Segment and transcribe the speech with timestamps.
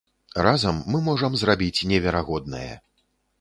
[0.45, 2.73] Разам мы можам зрабіць неверагоднае!